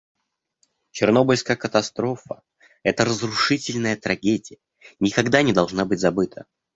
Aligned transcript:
Чернобыльская 0.89 1.55
катастрофа, 1.55 2.41
эта 2.81 3.05
разрушительная 3.05 3.95
трагедия, 3.97 4.57
никогда 4.99 5.43
не 5.43 5.53
должна 5.53 5.85
быть 5.85 5.99
забыта. 5.99 6.47